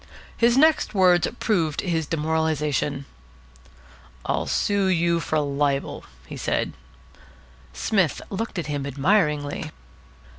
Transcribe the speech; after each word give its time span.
His 0.35 0.57
next 0.57 0.95
words 0.95 1.27
proved 1.39 1.81
his 1.81 2.07
demoralisation. 2.07 3.05
"I'll 4.25 4.47
sue 4.47 4.87
you 4.87 5.19
for 5.19 5.39
libel," 5.39 6.05
said 6.35 6.73
he. 7.75 7.77
Psmith 7.77 8.19
looked 8.31 8.57
at 8.57 8.65
him 8.65 8.87
admiringly. 8.87 9.69